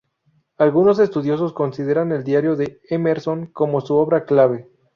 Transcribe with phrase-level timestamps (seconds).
[0.57, 4.67] Algunos estudiosos consideran el diario de Emerson como su obra clave.